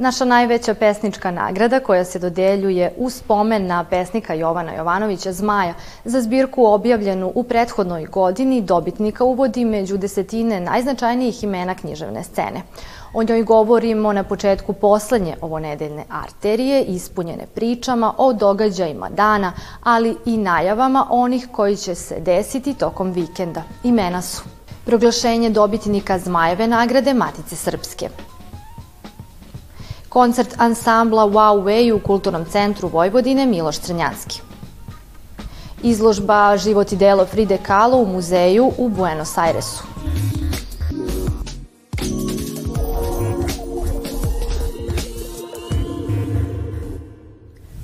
Naša 0.00 0.24
najveća 0.24 0.74
pesnička 0.74 1.30
nagrada 1.30 1.80
koja 1.80 2.04
se 2.04 2.18
dodeljuje 2.18 2.92
u 2.96 3.10
spomen 3.10 3.66
na 3.66 3.84
pesnika 3.84 4.34
Jovana 4.34 4.74
Jovanovića 4.74 5.32
Zmaja 5.32 5.74
za 6.04 6.20
zbirku 6.20 6.64
objavljenu 6.64 7.32
u 7.34 7.42
prethodnoj 7.42 8.06
godini 8.06 8.62
dobitnika 8.62 9.24
uvodi 9.24 9.64
među 9.64 9.96
desetine 9.96 10.60
najznačajnijih 10.60 11.44
imena 11.44 11.74
književne 11.74 12.22
scene. 12.24 12.62
O 13.14 13.22
njoj 13.22 13.42
govorimo 13.42 14.12
na 14.12 14.24
početku 14.24 14.72
poslednje 14.72 15.36
ovonedeljne 15.40 16.04
arterije, 16.08 16.82
ispunjene 16.82 17.46
pričama 17.54 18.14
o 18.18 18.32
događajima 18.32 19.08
dana, 19.08 19.52
ali 19.82 20.16
i 20.24 20.36
najavama 20.36 21.06
onih 21.10 21.48
koji 21.52 21.76
će 21.76 21.94
se 21.94 22.20
desiti 22.20 22.74
tokom 22.74 23.12
vikenda. 23.12 23.62
Imena 23.84 24.22
su 24.22 24.42
proglašenje 24.84 25.50
dobitnika 25.50 26.18
Zmajeve 26.18 26.66
nagrade 26.66 27.14
Matice 27.14 27.56
Srpske, 27.56 28.08
koncert 30.10 30.54
ansambla 30.58 31.24
Wow 31.24 31.62
Way 31.64 31.92
u 31.92 31.98
Kulturnom 31.98 32.44
centru 32.44 32.88
Vojvodine 32.88 33.46
Miloš 33.46 33.78
Crnjanski. 33.78 34.40
Izložba 35.82 36.56
Život 36.56 36.92
i 36.92 36.96
delo 36.96 37.26
Fride 37.26 37.58
Kahlo 37.58 37.98
u 37.98 38.06
muzeju 38.06 38.72
u 38.78 38.88
Buenos 38.88 39.38
Airesu. 39.38 39.84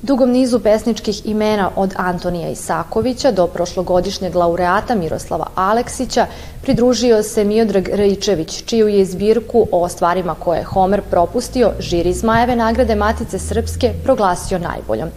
Dugom 0.06 0.30
nizu 0.30 0.60
pesničkih 0.60 1.26
imena 1.26 1.70
od 1.76 1.94
Antonija 1.96 2.48
Isakovića 2.48 3.30
do 3.30 3.46
prošlogodišnjeg 3.46 4.34
laureata 4.34 4.94
Miroslava 4.94 5.46
Aleksića 5.54 6.26
pridružio 6.62 7.22
se 7.22 7.44
Miodrag 7.44 7.88
Raičević, 7.88 8.62
čiju 8.64 8.88
je 8.88 9.04
zbirku 9.04 9.66
o 9.72 9.88
stvarima 9.88 10.34
koje 10.34 10.58
je 10.58 10.64
Homer 10.64 11.02
propustio 11.10 11.72
žiri 11.78 12.12
Zmajeve 12.12 12.56
nagrade 12.56 12.94
Matice 12.94 13.38
Srpske 13.38 13.92
proglasio 14.04 14.58
najboljom. 14.58 15.08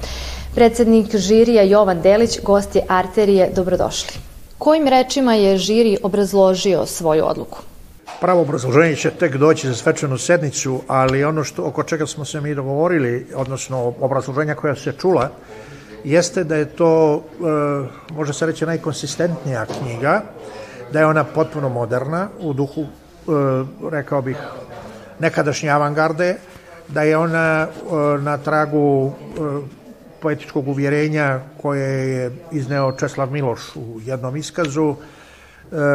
Predsednik 0.55 1.15
žirija 1.15 1.63
Jovan 1.63 2.01
Delić, 2.01 2.39
gosti 2.43 2.81
Arterije, 2.87 3.51
dobrodošli. 3.55 4.13
Kojim 4.57 4.87
rečima 4.87 5.33
je 5.33 5.57
žiri 5.57 5.97
obrazložio 6.03 6.85
svoju 6.85 7.25
odluku? 7.25 7.68
Pravo 8.21 8.41
obrazloženje 8.41 8.95
će 8.95 9.11
tek 9.11 9.35
doći 9.37 9.67
za 9.67 9.75
svečanu 9.75 10.17
sednicu, 10.17 10.81
ali 10.87 11.23
ono 11.23 11.43
što, 11.43 11.63
oko 11.63 11.83
čega 11.83 12.05
smo 12.05 12.25
se 12.25 12.41
mi 12.41 12.55
dogovorili, 12.55 13.27
odnosno 13.35 13.93
obrazloženja 13.99 14.55
koja 14.55 14.75
se 14.75 14.91
čula, 14.91 15.29
jeste 16.03 16.43
da 16.43 16.55
je 16.55 16.65
to, 16.65 17.15
e, 17.15 18.13
može 18.13 18.33
se 18.33 18.45
reći, 18.45 18.65
najkonsistentnija 18.65 19.65
knjiga, 19.65 20.21
da 20.93 20.99
je 20.99 21.05
ona 21.05 21.23
potpuno 21.23 21.69
moderna, 21.69 22.27
u 22.39 22.53
duhu, 22.53 22.81
e, 22.81 22.87
rekao 23.91 24.21
bih, 24.21 24.37
nekadašnje 25.19 25.69
avangarde, 25.69 26.35
da 26.87 27.03
je 27.03 27.17
ona 27.17 27.67
e, 27.67 27.95
na 28.21 28.37
tragu 28.37 29.13
poetičkog 30.21 30.67
uvjerenja 30.67 31.39
koje 31.61 32.09
je 32.09 32.31
izneo 32.51 32.91
Česlav 32.91 33.31
Miloš 33.31 33.75
u 33.75 33.99
jednom 34.05 34.35
iskazu, 34.35 34.95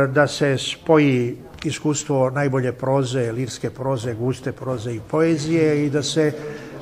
da 0.09 0.27
se 0.27 0.59
spoji 0.59 1.37
iskustvo 1.65 2.31
najbolje 2.31 2.73
proze, 2.73 3.33
lirske 3.33 3.71
proze, 3.71 4.15
guste 4.15 4.53
proze 4.53 4.95
i 4.95 5.01
poezije 5.11 5.87
i 5.87 5.91
da 5.91 6.03
se 6.03 6.33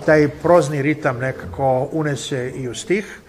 taj 0.07 0.29
prozni 0.29 0.83
ritam 0.83 1.19
nekako 1.19 1.89
unese 1.93 2.53
i 2.57 2.69
u 2.69 2.75
stih, 2.75 3.21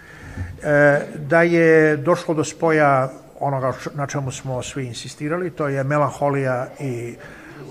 e, 0.62 1.00
da 1.16 1.42
je 1.42 1.96
došlo 1.96 2.34
do 2.34 2.44
spoja 2.44 3.12
onoga 3.40 3.72
na 3.94 4.06
čemu 4.06 4.30
smo 4.30 4.62
svi 4.62 4.86
insistirali, 4.86 5.50
to 5.50 5.68
je 5.68 5.84
melanholija 5.84 6.68
i 6.80 7.14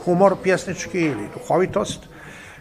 humor 0.05 0.35
pjesnički 0.43 0.99
ili 0.99 1.27
duhovitost, 1.33 1.99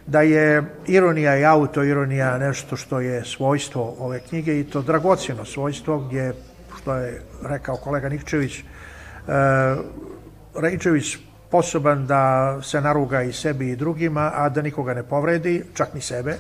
da 0.07 0.21
je 0.21 0.63
ironija 0.87 1.37
i 1.39 1.45
autoironija 1.45 2.39
nešto 2.39 2.77
što 2.77 3.01
je 3.01 3.25
svojstvo 3.25 3.97
ove 3.99 4.21
knjige 4.21 4.61
i 4.61 4.65
to 4.65 4.83
dragocjeno 4.83 5.45
svojstvo 5.45 5.99
gdje, 5.99 6.33
što 6.81 6.95
je 6.95 7.23
rekao 7.43 7.77
kolega 7.77 8.09
Nikčević, 8.09 8.65
Rajčević 10.55 11.19
sposoban 11.53 12.07
da 12.07 12.57
se 12.63 12.81
naruga 12.81 13.23
i 13.23 13.33
sebi 13.33 13.71
i 13.71 13.77
drugima, 13.77 14.31
a 14.35 14.49
da 14.49 14.63
nikoga 14.63 14.95
ne 14.95 15.03
povredi, 15.03 15.65
čak 15.75 15.95
ni 15.95 16.01
sebe, 16.01 16.31
e, 16.33 16.39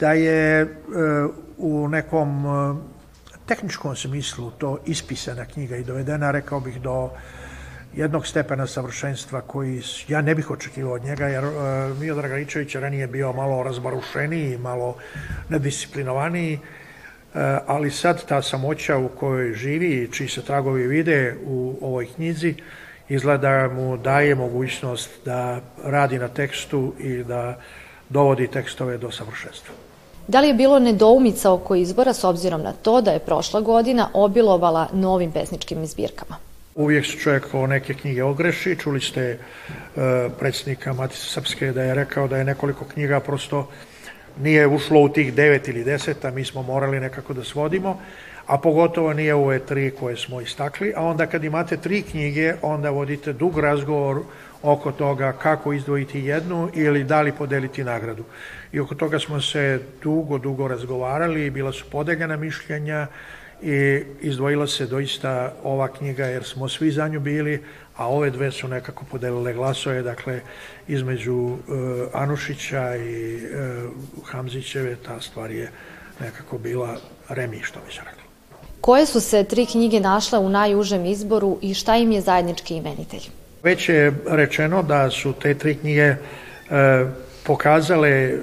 da 0.00 0.12
je 0.12 0.60
e, 0.60 0.68
u 1.58 1.88
nekom 1.88 2.46
e, 2.46 2.74
tehničkom 3.46 3.96
smislu 3.96 4.50
to 4.50 4.78
ispisana 4.86 5.44
knjiga 5.44 5.76
i 5.76 5.84
dovedena, 5.84 6.30
rekao 6.30 6.60
bih, 6.60 6.80
do 6.80 7.10
jednog 7.94 8.26
stepena 8.26 8.66
savršenstva 8.66 9.40
koji 9.40 9.82
ja 10.08 10.20
ne 10.20 10.34
bih 10.34 10.50
očekivao 10.50 10.94
od 10.94 11.04
njega, 11.04 11.26
jer 11.26 11.44
Miodrag 12.00 12.30
Raičević 12.30 12.74
ranije 12.74 13.06
bio 13.06 13.32
malo 13.32 13.62
razbarušeniji, 13.62 14.58
malo 14.58 14.96
nedisciplinovaniji, 15.48 16.58
ali 17.66 17.90
sad 17.90 18.26
ta 18.26 18.42
samoća 18.42 18.96
u 18.96 19.08
kojoj 19.08 19.54
živi, 19.54 20.08
čiji 20.12 20.28
se 20.28 20.42
tragovi 20.42 20.86
vide 20.86 21.36
u 21.46 21.78
ovoj 21.80 22.06
knjizi, 22.14 22.54
izgleda 23.08 23.68
mu 23.68 23.96
daje 23.96 24.34
mogućnost 24.34 25.10
da 25.24 25.60
radi 25.84 26.18
na 26.18 26.28
tekstu 26.28 26.92
i 26.98 27.24
da 27.24 27.60
dovodi 28.08 28.46
tekstove 28.46 28.98
do 28.98 29.10
savršenstva. 29.10 29.74
Da 30.28 30.40
li 30.40 30.48
je 30.48 30.54
bilo 30.54 30.78
nedoumica 30.78 31.52
oko 31.52 31.74
izbora 31.74 32.12
s 32.12 32.24
obzirom 32.24 32.62
na 32.62 32.72
to 32.72 33.00
da 33.00 33.10
je 33.10 33.18
prošla 33.18 33.60
godina 33.60 34.08
obilovala 34.14 34.88
novim 34.92 35.32
pesničkim 35.32 35.86
zbirkama? 35.86 36.36
Uvijek 36.74 37.06
se 37.06 37.18
čovjek 37.18 37.54
o 37.54 37.66
neke 37.66 37.94
knjige 37.94 38.22
ogreši. 38.24 38.76
Čuli 38.76 39.00
ste 39.00 39.38
uh, 39.38 40.02
predsjednika 40.38 40.92
Matice 40.92 41.26
Srpske 41.26 41.72
da 41.72 41.82
je 41.82 41.94
rekao 41.94 42.28
da 42.28 42.36
je 42.36 42.44
nekoliko 42.44 42.84
knjiga 42.84 43.20
prosto 43.20 43.68
nije 44.42 44.66
ušlo 44.66 45.00
u 45.00 45.08
tih 45.08 45.34
devet 45.34 45.68
ili 45.68 45.84
deset, 45.84 46.24
a 46.24 46.30
mi 46.30 46.44
smo 46.44 46.62
morali 46.62 47.00
nekako 47.00 47.34
da 47.34 47.44
svodimo 47.44 47.98
a 48.50 48.58
pogotovo 48.58 49.12
nije 49.12 49.34
ove 49.34 49.58
tri 49.58 49.90
koje 50.00 50.16
smo 50.16 50.40
istakli, 50.40 50.92
a 50.96 51.04
onda 51.04 51.26
kad 51.26 51.44
imate 51.44 51.76
tri 51.76 52.02
knjige, 52.02 52.54
onda 52.62 52.90
vodite 52.90 53.32
dug 53.32 53.58
razgovor 53.58 54.22
oko 54.62 54.92
toga 54.92 55.32
kako 55.32 55.72
izdvojiti 55.72 56.20
jednu 56.20 56.70
ili 56.74 57.04
da 57.04 57.20
li 57.20 57.32
podeliti 57.32 57.84
nagradu. 57.84 58.24
I 58.72 58.80
oko 58.80 58.94
toga 58.94 59.18
smo 59.18 59.40
se 59.40 59.80
dugo, 60.02 60.38
dugo 60.38 60.68
razgovarali 60.68 61.50
bila 61.50 61.72
su 61.72 61.84
podeljena 61.90 62.36
mišljenja 62.36 63.06
i 63.62 64.02
izdvojila 64.20 64.66
se 64.66 64.86
doista 64.86 65.54
ova 65.62 65.88
knjiga 65.88 66.26
jer 66.26 66.44
smo 66.44 66.68
svi 66.68 66.90
za 66.90 67.08
nju 67.08 67.20
bili, 67.20 67.62
a 67.96 68.08
ove 68.08 68.30
dve 68.30 68.52
su 68.52 68.68
nekako 68.68 69.04
podelile 69.10 69.52
glasove, 69.52 70.02
dakle 70.02 70.40
između 70.88 71.34
uh, 71.34 71.58
Anušića 72.12 72.96
i 72.96 73.36
uh, 73.36 74.26
Hamzićeve 74.26 74.96
ta 75.06 75.20
stvar 75.20 75.50
je 75.50 75.70
nekako 76.20 76.58
bila 76.58 76.96
remi, 77.28 77.60
što 77.62 77.80
bi 77.86 77.92
se 77.92 78.00
rekli. 78.04 78.22
Koje 78.80 79.06
su 79.06 79.20
se 79.20 79.44
tri 79.44 79.66
knjige 79.66 80.00
našle 80.00 80.38
u 80.38 80.48
najužem 80.48 81.04
izboru 81.04 81.58
i 81.62 81.74
šta 81.74 81.96
im 81.96 82.12
je 82.12 82.20
zajednički 82.20 82.74
imenitelj? 82.74 83.22
Već 83.62 83.88
je 83.88 84.12
rečeno 84.26 84.82
da 84.82 85.10
su 85.10 85.32
te 85.32 85.54
tri 85.54 85.74
knjige 85.74 86.02
e, 86.02 86.16
pokazale 87.44 88.38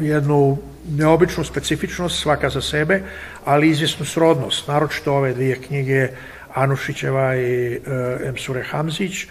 jednu 0.00 0.58
neobičnu 0.88 1.44
specifičnost 1.44 2.20
svaka 2.20 2.50
za 2.50 2.60
sebe, 2.60 3.02
ali 3.44 3.68
izvjesnu 3.68 4.06
srodnost, 4.06 4.68
naročito 4.68 5.14
ove 5.14 5.34
dvije 5.34 5.62
knjige 5.62 6.08
Anušićeva 6.54 7.36
i 7.36 7.74
e, 7.74 7.80
Emsure 8.28 8.62
Hamzić, 8.62 9.24
e, 9.24 9.26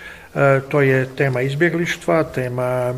to 0.70 0.82
je 0.82 1.08
tema 1.16 1.42
izbjeglištva, 1.42 2.24
tema 2.24 2.94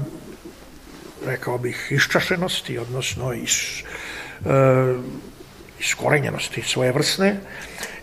rekao 1.26 1.58
bih 1.58 1.88
iščašenosti, 1.92 2.78
odnosno 2.78 3.34
iš, 3.34 3.84
e, 4.46 4.94
iskorenjenosti 5.80 6.62
svojevrsne. 6.62 7.36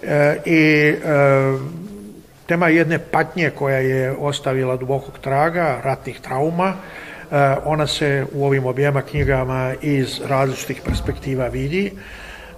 E, 0.02 0.36
i 0.44 0.60
e, 0.60 0.96
tema 2.46 2.68
jedne 2.68 2.98
patnje 2.98 3.50
koja 3.50 3.78
je 3.78 4.12
ostavila 4.12 4.76
dubokog 4.76 5.18
traga, 5.18 5.80
ratnih 5.84 6.20
trauma, 6.20 6.68
e, 6.68 7.09
ona 7.64 7.86
se 7.86 8.26
u 8.32 8.44
ovim 8.46 8.66
objema 8.66 9.02
knjigama 9.02 9.74
iz 9.82 10.20
različitih 10.28 10.82
perspektiva 10.84 11.46
vidi 11.46 11.92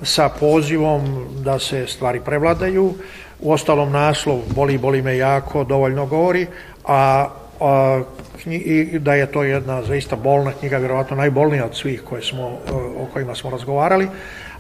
sa 0.02 0.28
pozivom 0.28 1.26
da 1.44 1.58
se 1.58 1.86
stvari 1.86 2.20
prevladaju. 2.24 2.94
U 3.40 3.52
ostalom 3.52 3.92
naslov 3.92 4.38
Boli, 4.54 4.78
boli 4.78 5.02
me 5.02 5.16
jako 5.16 5.64
dovoljno 5.64 6.06
govori, 6.06 6.46
a, 6.84 7.28
a 7.60 8.02
i 8.46 8.98
da 8.98 9.14
je 9.14 9.26
to 9.26 9.42
jedna 9.42 9.82
zaista 9.82 10.16
bolna 10.16 10.52
knjiga, 10.60 10.78
vjerovatno 10.78 11.16
najbolnija 11.16 11.64
od 11.64 11.76
svih 11.76 12.02
koje 12.02 12.22
smo, 12.22 12.58
o 12.98 13.06
kojima 13.12 13.34
smo 13.34 13.50
razgovarali, 13.50 14.08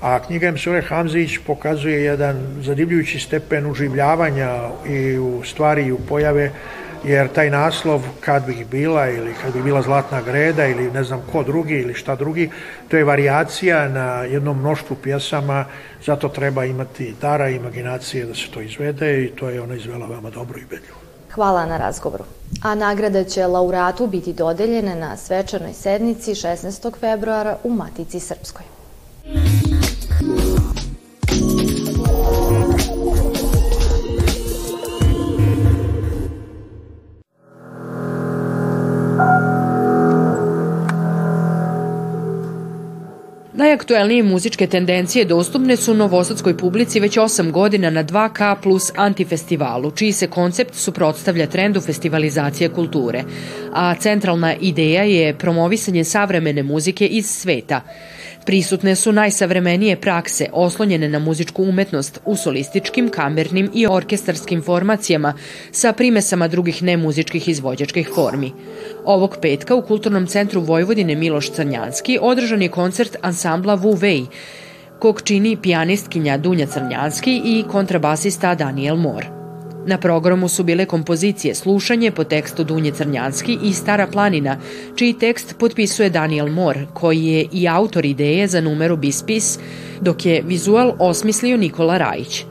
a 0.00 0.18
knjiga 0.18 0.50
Msure 0.50 0.82
Hamzić 0.82 1.38
pokazuje 1.46 2.04
jedan 2.04 2.36
zadivljujući 2.60 3.18
stepen 3.18 3.66
uživljavanja 3.66 4.58
i 4.88 5.18
u 5.18 5.42
stvari 5.44 5.82
i 5.86 5.92
u 5.92 5.98
pojave, 5.98 6.50
jer 7.04 7.28
taj 7.28 7.50
naslov 7.50 8.02
kad 8.20 8.46
bih 8.46 8.66
bila 8.70 9.08
ili 9.08 9.34
kad 9.42 9.52
bi 9.52 9.62
bila 9.62 9.82
Zlatna 9.82 10.22
greda 10.22 10.66
ili 10.66 10.90
ne 10.90 11.04
znam 11.04 11.22
ko 11.32 11.42
drugi 11.42 11.74
ili 11.74 11.94
šta 11.94 12.14
drugi, 12.16 12.50
to 12.88 12.96
je 12.96 13.04
variacija 13.04 13.88
na 13.88 14.24
jednom 14.24 14.58
mnoštvu 14.58 14.96
pjesama, 15.02 15.64
zato 16.04 16.28
treba 16.28 16.64
imati 16.64 17.14
dara 17.20 17.48
i 17.48 17.56
imaginacije 17.56 18.26
da 18.26 18.34
se 18.34 18.50
to 18.50 18.60
izvede 18.60 19.24
i 19.24 19.28
to 19.28 19.48
je 19.48 19.62
ona 19.62 19.74
izvela 19.74 20.06
veoma 20.06 20.30
dobro 20.30 20.58
i 20.58 20.64
bedljivo. 20.70 20.96
Hvala 21.34 21.66
na 21.66 21.76
razgovoru. 21.76 22.24
A 22.62 22.74
nagrada 22.74 23.24
će 23.24 23.46
laureatu 23.46 24.06
biti 24.06 24.32
dodeljene 24.32 24.94
na 24.94 25.16
svečanoj 25.16 25.72
sednici 25.72 26.30
16. 26.30 26.98
februara 27.00 27.56
u 27.64 27.70
Matici 27.70 28.20
Srpskoj. 28.20 28.81
Najaktuelnije 43.62 44.22
muzičke 44.22 44.66
tendencije 44.66 45.24
dostupne 45.24 45.76
su 45.76 45.94
novosadskoj 45.94 46.56
publici 46.56 47.00
već 47.00 47.16
8 47.16 47.50
godina 47.50 47.90
na 47.90 48.04
2K 48.04 48.56
plus 48.62 48.92
antifestivalu, 48.96 49.90
čiji 49.90 50.12
se 50.12 50.26
koncept 50.26 50.74
suprotstavlja 50.74 51.46
trendu 51.46 51.80
festivalizacije 51.80 52.68
kulture, 52.68 53.24
a 53.72 53.94
centralna 53.94 54.54
ideja 54.54 55.02
je 55.02 55.38
promovisanje 55.38 56.04
savremene 56.04 56.62
muzike 56.62 57.06
iz 57.06 57.26
sveta. 57.26 57.80
Prisutne 58.46 58.96
su 58.96 59.12
najsavremenije 59.12 60.00
prakse 60.00 60.46
oslonjene 60.52 61.08
na 61.08 61.18
muzičku 61.18 61.62
umetnost 61.62 62.20
u 62.24 62.36
solističkim, 62.36 63.08
kamernim 63.08 63.70
i 63.74 63.86
orkestarskim 63.86 64.62
formacijama 64.62 65.34
sa 65.72 65.92
primesama 65.92 66.48
drugih 66.48 66.82
nemuzičkih 66.82 67.48
izvođačkih 67.48 68.10
formi. 68.14 68.52
Ovog 69.04 69.36
petka 69.42 69.74
u 69.74 69.82
Kulturnom 69.82 70.26
centru 70.26 70.60
Vojvodine 70.60 71.14
Miloš 71.14 71.52
Crnjanski 71.52 72.18
održan 72.22 72.62
je 72.62 72.68
koncert 72.68 73.16
ansambla 73.22 73.76
Wei, 73.76 74.26
kog 74.98 75.22
čini 75.22 75.56
pijanistkinja 75.62 76.36
Dunja 76.36 76.66
Crnjanski 76.66 77.40
i 77.44 77.64
kontrabasista 77.70 78.54
Daniel 78.54 78.96
Moore. 78.96 79.41
Na 79.86 79.98
programu 79.98 80.48
su 80.48 80.64
bile 80.64 80.86
kompozicije 80.86 81.54
Slušanje 81.54 82.10
po 82.10 82.24
tekstu 82.24 82.64
Dunje 82.64 82.92
Crnjanski 82.92 83.58
i 83.62 83.72
Stara 83.72 84.06
planina, 84.06 84.56
čiji 84.96 85.12
tekst 85.12 85.54
potpisuje 85.58 86.10
Daniel 86.10 86.48
Moore, 86.48 86.86
koji 86.94 87.24
je 87.24 87.46
i 87.52 87.68
autor 87.68 88.04
ideje 88.04 88.48
za 88.48 88.60
numeru 88.60 88.96
Bispis, 88.96 89.58
dok 90.00 90.26
je 90.26 90.42
vizual 90.46 90.92
osmislio 90.98 91.56
Nikola 91.56 91.98
Rajić. 91.98 92.44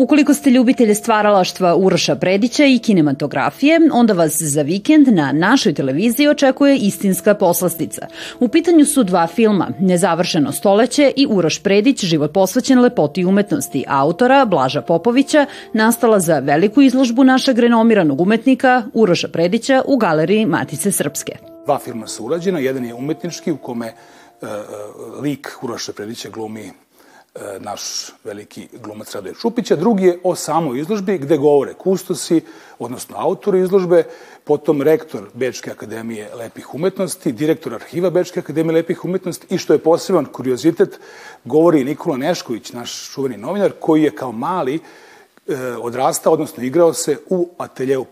Ukoliko 0.00 0.34
ste 0.34 0.50
ljubitelje 0.50 0.94
stvaralaštva 0.94 1.76
Uroša 1.76 2.16
Predića 2.16 2.64
i 2.64 2.78
kinematografije, 2.78 3.80
onda 3.92 4.12
vas 4.12 4.42
za 4.42 4.62
vikend 4.62 5.08
na 5.08 5.32
našoj 5.32 5.74
televiziji 5.74 6.28
očekuje 6.28 6.76
istinska 6.76 7.34
poslastica. 7.34 8.06
U 8.38 8.48
pitanju 8.48 8.84
su 8.84 9.04
dva 9.04 9.26
filma, 9.26 9.68
Nezavršeno 9.80 10.52
stoleće 10.52 11.12
i 11.16 11.26
Uroš 11.30 11.62
Predić, 11.62 12.04
život 12.04 12.32
posvećen 12.32 12.80
lepoti 12.80 13.24
umetnosti, 13.24 13.84
autora 13.88 14.44
Blaža 14.44 14.82
Popovića, 14.82 15.46
nastala 15.72 16.20
za 16.20 16.38
veliku 16.38 16.82
izložbu 16.82 17.24
našeg 17.24 17.58
renomiranog 17.58 18.20
umetnika 18.20 18.82
Uroša 18.94 19.28
Predića 19.28 19.82
u 19.86 19.96
galeriji 19.96 20.46
Matice 20.46 20.92
Srpske. 20.92 21.32
Dva 21.64 21.78
filma 21.78 22.06
su 22.06 22.24
urađena, 22.24 22.58
jedan 22.58 22.84
je 22.84 22.94
umetnički 22.94 23.52
u 23.52 23.56
kome 23.56 23.92
uh, 24.42 24.48
lik 25.22 25.48
Uroša 25.62 25.92
Predića 25.92 26.28
glumi 26.30 26.70
naš 27.60 28.12
veliki 28.24 28.68
glumac 28.82 29.14
Radoje 29.14 29.34
Šupića. 29.34 29.76
Drugi 29.76 30.04
je 30.04 30.18
o 30.24 30.34
samoj 30.34 30.80
izložbi 30.80 31.18
gde 31.18 31.36
govore 31.36 31.74
kustosi, 31.74 32.40
odnosno 32.78 33.16
autori 33.18 33.60
izložbe, 33.60 34.04
potom 34.44 34.82
rektor 34.82 35.28
Bečke 35.34 35.70
akademije 35.70 36.34
lepih 36.34 36.74
umetnosti, 36.74 37.32
direktor 37.32 37.74
arhiva 37.74 38.10
Bečke 38.10 38.40
akademije 38.40 38.74
lepih 38.74 39.04
umetnosti 39.04 39.54
i 39.54 39.58
što 39.58 39.72
je 39.72 39.78
poseban 39.78 40.24
kuriozitet, 40.24 41.00
govori 41.44 41.84
Nikola 41.84 42.16
Nešković, 42.16 42.72
naš 42.72 43.10
čuveni 43.12 43.36
novinar, 43.36 43.72
koji 43.80 44.02
je 44.02 44.14
kao 44.14 44.32
mali 44.32 44.74
e, 44.74 44.80
odrastao, 45.76 46.32
odnosno 46.32 46.64
igrao 46.64 46.92
se 46.92 47.16
u 47.28 47.48
ateljeu 47.58 48.04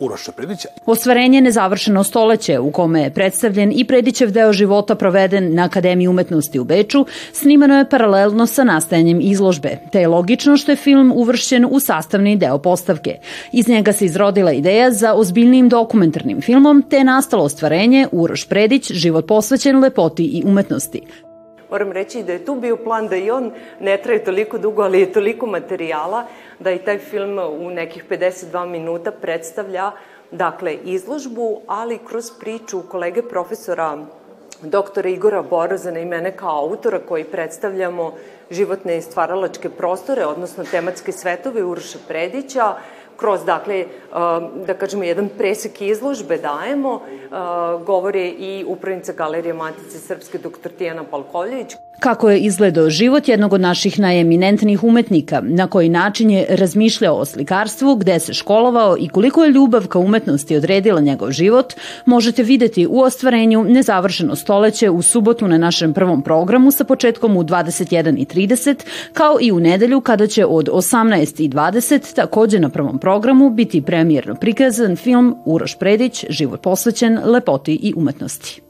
Uroša 0.00 0.32
Predića. 0.32 0.68
Ostvarenje 0.86 1.40
nezavršeno 1.40 2.04
stoleće 2.04 2.58
u 2.58 2.70
kome 2.70 3.02
je 3.02 3.10
predstavljen 3.10 3.72
i 3.76 3.84
Predićev 3.84 4.30
deo 4.30 4.52
života 4.52 4.94
proveden 4.94 5.54
na 5.54 5.64
Akademiji 5.64 6.08
umetnosti 6.08 6.58
u 6.58 6.64
Beču, 6.64 7.06
snimano 7.32 7.78
je 7.78 7.88
paralelno 7.88 8.46
sa 8.46 8.64
nastajanjem 8.64 9.20
izložbe, 9.20 9.78
te 9.92 10.00
je 10.00 10.08
logično 10.08 10.56
što 10.56 10.72
je 10.72 10.76
film 10.76 11.12
uvršćen 11.14 11.66
u 11.70 11.80
sastavni 11.80 12.36
deo 12.36 12.58
postavke. 12.58 13.18
Iz 13.52 13.68
njega 13.68 13.92
se 13.92 14.04
izrodila 14.04 14.52
ideja 14.52 14.90
za 14.90 15.14
ozbiljnim 15.14 15.68
dokumentarnim 15.68 16.40
filmom, 16.40 16.84
te 16.90 16.96
je 16.96 17.04
nastalo 17.04 17.44
ostvarenje 17.44 18.06
Uroš 18.12 18.48
Predić, 18.48 18.92
život 18.92 19.26
posvećen 19.26 19.78
lepoti 19.78 20.24
i 20.24 20.42
umetnosti. 20.46 21.27
Moram 21.70 21.92
reći 21.92 22.22
da 22.22 22.32
je 22.32 22.44
tu 22.44 22.54
bio 22.54 22.76
plan 22.76 23.08
da 23.08 23.16
i 23.16 23.30
on 23.30 23.52
ne 23.80 23.96
traje 23.96 24.24
toliko 24.24 24.58
dugo, 24.58 24.82
ali 24.82 25.00
je 25.00 25.12
toliko 25.12 25.46
materijala 25.46 26.24
da 26.58 26.70
i 26.70 26.78
taj 26.78 26.98
film 26.98 27.38
u 27.38 27.70
nekih 27.70 28.04
52 28.10 28.66
minuta 28.66 29.12
predstavlja 29.12 29.90
dakle, 30.30 30.74
izložbu, 30.84 31.60
ali 31.66 31.98
kroz 32.08 32.30
priču 32.40 32.82
kolege 32.90 33.22
profesora 33.22 33.98
doktora 34.62 35.08
Igora 35.08 35.42
Borozana 35.42 36.00
i 36.00 36.04
mene 36.04 36.36
kao 36.36 36.58
autora 36.58 36.98
koji 37.08 37.24
predstavljamo 37.24 38.12
životne 38.50 38.96
i 38.98 39.02
stvaralačke 39.02 39.68
prostore, 39.68 40.26
odnosno 40.26 40.64
tematske 40.64 41.12
svetove 41.12 41.64
Uroša 41.64 41.98
Predića, 42.08 42.74
kroz, 43.18 43.44
dakle, 43.44 43.84
da 44.66 44.74
kažemo, 44.78 45.04
jedan 45.04 45.28
presek 45.38 45.80
izložbe 45.82 46.38
dajemo, 46.38 47.00
govore 47.86 48.28
i 48.28 48.64
upravnica 48.68 49.12
Galerije 49.12 49.54
Matice 49.54 49.98
Srpske, 49.98 50.38
dr. 50.38 50.70
Tijana 50.78 51.04
Palkoljević. 51.10 51.76
Kako 52.00 52.30
je 52.30 52.38
izgledao 52.38 52.90
život 52.90 53.28
jednog 53.28 53.52
od 53.52 53.60
naših 53.60 53.98
najeminentnih 53.98 54.84
umetnika, 54.84 55.40
na 55.44 55.66
koji 55.66 55.88
način 55.88 56.30
je 56.30 56.46
razmišljao 56.48 57.16
o 57.16 57.24
slikarstvu, 57.24 57.96
gde 57.96 58.18
se 58.18 58.34
školovao 58.34 58.96
i 58.98 59.08
koliko 59.08 59.44
je 59.44 59.50
ljubav 59.50 59.86
ka 59.86 59.98
umetnosti 59.98 60.56
odredila 60.56 61.00
njegov 61.00 61.30
život, 61.30 61.74
možete 62.06 62.42
videti 62.42 62.86
u 62.86 63.00
ostvarenju 63.00 63.64
Nezavršeno 63.64 64.36
stoleće 64.36 64.90
u 64.90 65.02
subotu 65.02 65.48
na 65.48 65.58
našem 65.58 65.94
prvom 65.94 66.22
programu 66.22 66.70
sa 66.70 66.84
početkom 66.84 67.36
u 67.36 67.44
21.30, 67.44 68.76
kao 69.12 69.38
i 69.40 69.52
u 69.52 69.60
nedelju 69.60 70.00
kada 70.00 70.26
će 70.26 70.44
od 70.44 70.68
18.20 70.68 72.14
takođe 72.14 72.60
na 72.60 72.68
prvom 72.68 72.98
programu 72.98 73.50
biti 73.50 73.82
premijerno 73.82 74.34
prikazan 74.34 74.96
film 74.96 75.36
Uroš 75.44 75.74
Predić, 75.74 76.24
život 76.28 76.62
posvećen 76.62 77.18
lepoti 77.24 77.74
i 77.82 77.94
umetnosti. 77.96 78.67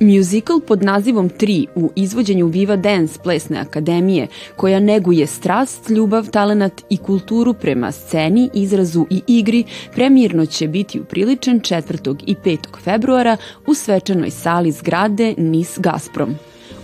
Musical 0.00 0.60
pod 0.60 0.82
nazivom 0.82 1.30
3 1.30 1.66
u 1.74 1.90
izvođenju 1.96 2.46
Viva 2.46 2.76
Dance 2.76 3.18
plesne 3.22 3.58
akademije, 3.58 4.26
koja 4.56 4.80
neguje 4.80 5.26
strast, 5.26 5.90
ljubav, 5.90 6.28
talenat 6.30 6.82
i 6.90 6.96
kulturu 6.96 7.54
prema 7.54 7.92
sceni, 7.92 8.50
izrazu 8.54 9.06
i 9.10 9.22
igri, 9.26 9.64
premijerno 9.94 10.46
će 10.46 10.68
biti 10.68 11.00
upriličen 11.00 11.60
4. 11.60 12.16
i 12.26 12.34
5. 12.34 12.58
februara 12.84 13.36
u 13.66 13.74
svečanoj 13.74 14.30
sali 14.30 14.72
zgrade 14.72 15.34
Nis 15.38 15.78
Gazprom. 15.78 16.36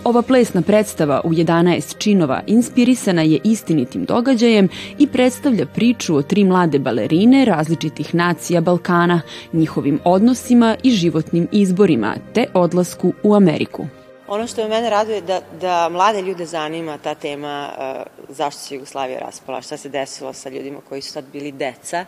Ova 0.04 0.22
plesna 0.22 0.62
predstava 0.62 1.20
u 1.24 1.28
11 1.30 1.98
činova 1.98 2.40
inspirisana 2.46 3.22
je 3.22 3.40
istinitim 3.44 4.04
događajem 4.04 4.68
i 4.98 5.06
predstavlja 5.06 5.66
priču 5.66 6.16
o 6.16 6.22
tri 6.22 6.44
mlade 6.44 6.78
balerine 6.78 7.44
različitih 7.44 8.14
nacija 8.14 8.60
Balkana, 8.60 9.20
njihovim 9.52 10.00
odnosima 10.04 10.76
i 10.82 10.90
životnim 10.90 11.48
izborima, 11.52 12.14
te 12.34 12.46
odlasku 12.54 13.12
u 13.22 13.34
Ameriku. 13.34 13.86
Ono 14.28 14.46
što 14.46 14.62
me 14.62 14.68
mene 14.68 14.90
raduje 14.90 15.20
da, 15.20 15.40
da 15.60 15.88
mlade 15.88 16.22
ljude 16.22 16.46
zanima 16.46 16.98
ta 16.98 17.14
tema 17.14 17.68
uh, 17.70 18.02
zašto 18.28 18.60
se 18.60 18.74
Jugoslavija 18.74 19.18
raspala, 19.18 19.62
šta 19.62 19.76
se 19.76 19.88
desilo 19.88 20.32
sa 20.32 20.48
ljudima 20.48 20.80
koji 20.88 21.02
su 21.02 21.12
sad 21.12 21.24
bili 21.32 21.52
deca, 21.52 22.04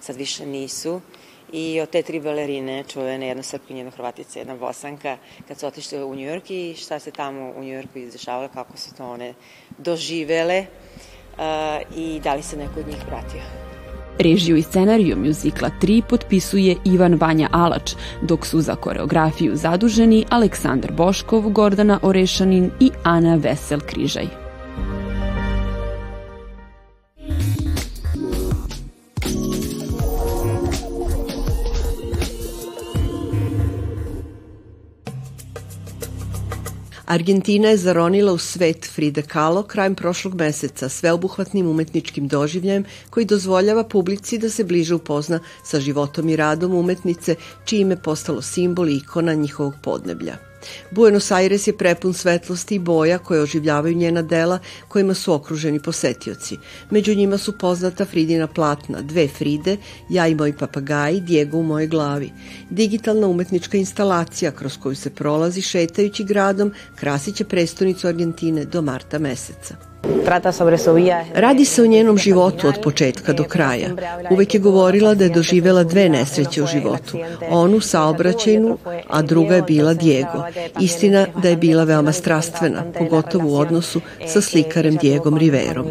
sad 0.00 0.16
više 0.16 0.46
nisu 0.46 1.00
i 1.52 1.80
od 1.80 1.90
te 1.90 2.02
tri 2.02 2.20
balerine, 2.20 2.84
čuvene, 2.88 3.28
jedna 3.28 3.42
Srpkinja, 3.42 3.78
jedna 3.78 3.90
Hrvatica, 3.90 4.38
jedna 4.38 4.56
Bosanka, 4.56 5.16
kad 5.48 5.58
su 5.58 5.66
otišli 5.66 6.02
u 6.02 6.14
Njujork 6.14 6.50
i 6.50 6.74
šta 6.78 6.98
se 6.98 7.10
tamo 7.10 7.52
u 7.56 7.64
Njujorku 7.64 7.98
izdešavalo, 7.98 8.48
kako 8.48 8.76
su 8.76 8.94
to 8.94 9.10
one 9.10 9.34
doživele 9.78 10.66
uh, 11.32 11.42
i 11.96 12.20
da 12.24 12.34
li 12.34 12.42
se 12.42 12.56
neko 12.56 12.80
od 12.80 12.86
njih 12.86 13.06
vratio. 13.06 13.40
Režiju 14.18 14.56
i 14.56 14.62
scenariju 14.62 15.16
muzikla 15.16 15.70
3 15.82 16.02
potpisuje 16.08 16.76
Ivan 16.84 17.14
Vanja 17.14 17.48
Alač, 17.52 17.92
dok 18.22 18.46
su 18.46 18.60
za 18.60 18.74
koreografiju 18.74 19.56
zaduženi 19.56 20.24
Aleksandar 20.30 20.92
Boškov, 20.92 21.50
Gordana 21.50 21.98
Orešanin 22.02 22.70
i 22.80 22.90
Ana 23.04 23.34
Vesel 23.34 23.80
Križaj. 23.80 24.39
Argentina 37.10 37.68
je 37.68 37.76
zaronila 37.76 38.32
u 38.32 38.38
svet 38.38 38.86
Frida 38.94 39.22
Kahlo 39.22 39.62
krajem 39.62 39.94
prošlog 39.94 40.34
meseca 40.34 40.88
sveobuhvatnim 40.88 41.66
umetničkim 41.66 42.28
doživljajem 42.28 42.84
koji 43.10 43.26
dozvoljava 43.26 43.84
publici 43.84 44.38
da 44.38 44.50
se 44.50 44.64
bliže 44.64 44.94
upozna 44.94 45.40
sa 45.64 45.80
životom 45.80 46.28
i 46.28 46.36
radom 46.36 46.74
umetnice, 46.74 47.34
čime 47.64 48.02
postalo 48.02 48.42
simbol 48.42 48.88
i 48.88 48.96
ikona 48.96 49.34
njihovog 49.34 49.74
podneblja. 49.82 50.49
Buenos 50.90 51.30
Aires 51.30 51.66
je 51.66 51.76
prepun 51.76 52.14
svetlosti 52.14 52.74
i 52.74 52.78
boja 52.78 53.18
koje 53.18 53.40
oživljavaju 53.40 53.94
njena 53.94 54.22
dela 54.22 54.58
kojima 54.88 55.14
su 55.14 55.32
okruženi 55.32 55.80
posetioci. 55.80 56.58
Među 56.90 57.14
njima 57.14 57.38
su 57.38 57.58
poznata 57.58 58.04
Fridina 58.04 58.46
platna, 58.46 59.02
dve 59.02 59.28
Fride, 59.28 59.76
ja 60.10 60.28
i 60.28 60.34
moj 60.34 60.56
papagaj, 60.56 61.20
Diego 61.20 61.58
u 61.58 61.62
mojoj 61.62 61.86
glavi. 61.86 62.32
Digitalna 62.70 63.26
umetnička 63.26 63.76
instalacija 63.76 64.50
kroz 64.50 64.78
koju 64.82 64.96
se 64.96 65.10
prolazi 65.10 65.62
šetajući 65.62 66.24
gradom 66.24 66.72
krasiće 66.96 67.44
prestonicu 67.44 68.08
Argentine 68.08 68.64
do 68.64 68.82
marta 68.82 69.18
meseca. 69.18 69.89
Radi 71.34 71.64
se 71.64 71.82
o 71.82 71.86
njenom 71.86 72.18
životu 72.18 72.68
od 72.68 72.78
početka 72.82 73.32
do 73.32 73.44
kraja. 73.44 73.88
Uvek 74.30 74.54
je 74.54 74.60
govorila 74.60 75.14
da 75.14 75.24
je 75.24 75.30
doživela 75.30 75.84
dve 75.84 76.08
nesreće 76.08 76.62
u 76.62 76.66
životu. 76.66 77.18
Onu 77.50 77.80
saobraćajnu, 77.80 78.78
a 79.08 79.22
druga 79.22 79.54
je 79.54 79.62
bila 79.62 79.94
Diego. 79.94 80.44
Istina 80.80 81.26
da 81.42 81.48
je 81.48 81.56
bila 81.56 81.84
veoma 81.84 82.12
strastvena, 82.12 82.84
pogotovo 82.98 83.48
u 83.48 83.58
odnosu 83.58 84.00
sa 84.26 84.40
slikarem 84.40 84.96
Diegom 84.96 85.38
Riverom. 85.38 85.86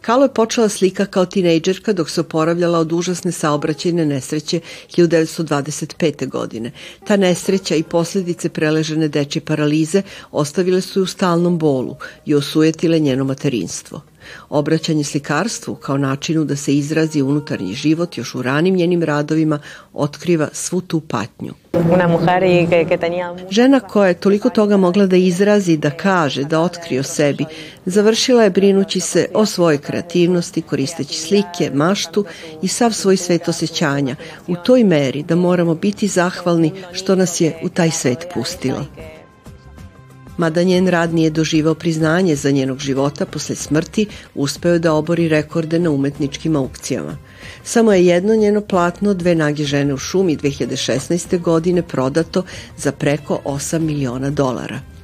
Kalo 0.00 0.24
je 0.24 0.34
počela 0.34 0.68
slika 0.68 1.06
kao 1.06 1.26
tinejdžerka 1.26 1.92
dok 1.92 2.10
se 2.10 2.20
oporavljala 2.20 2.78
od 2.78 2.92
užasne 2.92 3.32
saobraćajne 3.32 4.06
nesreće 4.06 4.60
1925. 4.96 6.28
godine. 6.28 6.72
Ta 7.06 7.16
nesreća 7.16 7.74
i 7.74 7.82
posledice 7.82 8.48
preležene 8.48 9.08
dečje 9.08 9.40
paralize 9.44 10.02
ostavile 10.30 10.80
su 10.80 11.00
ju 11.00 11.02
u 11.02 11.06
stalnom 11.06 11.58
bolu 11.58 11.96
i 12.26 12.34
osujetile 12.34 12.98
njeno 12.98 13.24
materinstvo. 13.24 14.00
Obraćanje 14.48 15.04
slikarstvu 15.04 15.74
kao 15.74 15.98
načinu 15.98 16.44
da 16.44 16.56
se 16.56 16.74
izrazi 16.74 17.22
unutarnji 17.22 17.74
život 17.74 18.18
još 18.18 18.34
u 18.34 18.42
ranim 18.42 18.74
njenim 18.74 19.02
radovima 19.02 19.58
otkriva 19.92 20.48
svu 20.52 20.80
tu 20.80 21.00
patnju. 21.00 21.52
Žena 23.50 23.80
koja 23.80 24.08
je 24.08 24.14
toliko 24.14 24.50
toga 24.50 24.76
mogla 24.76 25.06
da 25.06 25.16
izrazi, 25.16 25.76
da 25.76 25.90
kaže, 25.90 26.44
da 26.44 26.60
otkrije 26.60 27.00
o 27.00 27.02
sebi, 27.02 27.44
završila 27.86 28.42
je 28.42 28.50
brinući 28.50 29.00
se 29.00 29.26
o 29.34 29.46
svojoj 29.46 29.78
kreativnosti, 29.78 30.62
koristeći 30.62 31.20
slike, 31.20 31.70
maštu 31.74 32.24
i 32.62 32.68
sav 32.68 32.92
svoj 32.92 33.16
svet 33.16 33.48
osjećanja 33.48 34.16
u 34.46 34.56
toj 34.56 34.84
meri 34.84 35.22
da 35.22 35.36
moramo 35.36 35.74
biti 35.74 36.06
zahvalni 36.06 36.72
što 36.92 37.14
nas 37.14 37.40
je 37.40 37.58
u 37.62 37.68
taj 37.68 37.90
svet 37.90 38.26
pustila 38.34 38.84
mada 40.38 40.62
njen 40.62 40.88
rad 40.88 41.14
nije 41.14 41.30
doživao 41.30 41.74
priznanje 41.74 42.36
za 42.36 42.50
njenog 42.50 42.78
života 42.78 43.26
posle 43.26 43.56
smrti, 43.56 44.06
uspeo 44.34 44.72
je 44.72 44.78
da 44.78 44.92
obori 44.92 45.28
rekorde 45.28 45.78
na 45.78 45.90
umetničkim 45.90 46.56
aukcijama. 46.56 47.16
Samo 47.64 47.92
je 47.92 48.06
jedno 48.06 48.34
njeno 48.34 48.60
platno 48.60 49.14
Dve 49.14 49.34
nage 49.34 49.64
žene 49.64 49.94
u 49.94 49.98
šumi 49.98 50.36
2016. 50.36 51.40
godine 51.40 51.82
prodato 51.82 52.42
za 52.76 52.92
preko 52.92 53.40
8 53.44 53.78
miliona 53.78 54.30
dolara. 54.30 54.97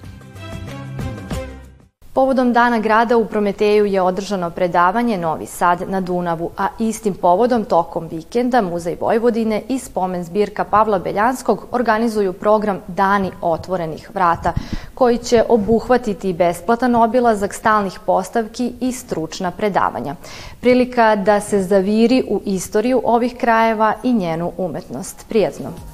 Povodom 2.15 2.53
Dana 2.53 2.79
grada 2.79 3.17
u 3.17 3.25
Prometeju 3.27 3.87
je 3.87 4.03
održano 4.03 4.51
predavanje 4.51 5.19
Novi 5.19 5.47
Sad 5.47 5.91
na 5.91 6.01
Dunavu, 6.01 6.51
a 6.57 6.69
istim 6.79 7.15
povodom 7.15 7.65
tokom 7.65 8.09
vikenda 8.09 8.61
Muzej 8.63 8.97
Vojvodine 9.01 9.63
i 9.69 9.79
spomen 9.79 10.25
zbirka 10.25 10.65
Pavla 10.65 10.99
Beljanskog 10.99 11.67
organizuju 11.73 12.33
program 12.33 12.81
Dani 12.87 13.31
otvorenih 13.41 14.11
vrata, 14.15 14.53
koji 14.95 15.19
će 15.19 15.45
obuhvatiti 15.49 16.33
besplatan 16.33 16.95
obilazak 16.95 17.55
stalnih 17.55 17.99
postavki 18.07 18.73
i 18.81 18.93
stručna 18.93 19.51
predavanja. 19.51 20.15
Prilika 20.61 21.17
da 21.17 21.41
se 21.41 21.63
zaviri 21.63 22.25
u 22.29 22.41
istoriju 22.45 23.01
ovih 23.05 23.37
krajeva 23.37 23.95
i 24.03 24.13
njenu 24.13 24.53
umetnost. 24.59 25.27
Prijatno! 25.29 25.94